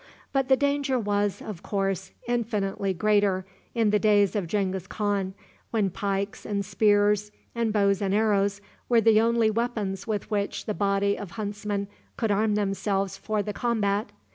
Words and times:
But 0.33 0.47
the 0.47 0.55
danger 0.57 0.97
was, 0.97 1.43
of 1.43 1.61
course, 1.61 2.09
infinitely 2.27 2.91
greater 2.91 3.45
in 3.75 3.91
the 3.91 3.99
days 3.99 4.35
of 4.35 4.47
Genghis 4.47 4.87
Khan, 4.87 5.35
when 5.69 5.91
pikes 5.91 6.43
and 6.43 6.65
spears, 6.65 7.31
and 7.53 7.71
bows 7.71 8.01
and 8.01 8.11
arrows, 8.11 8.61
were 8.89 8.99
the 9.01 9.21
only 9.21 9.51
weapons 9.51 10.07
with 10.07 10.31
which 10.31 10.65
the 10.65 10.73
body 10.73 11.15
of 11.19 11.29
huntsmen 11.33 11.87
could 12.17 12.31
arm 12.31 12.55
themselves 12.55 13.15
for 13.15 13.43
the 13.43 13.53
combat. 13.53 14.11